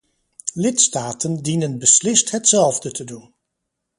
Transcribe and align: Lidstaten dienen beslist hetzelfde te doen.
Lidstaten 0.55 1.43
dienen 1.43 1.77
beslist 1.77 2.31
hetzelfde 2.33 2.91
te 2.91 3.03
doen. 3.05 3.33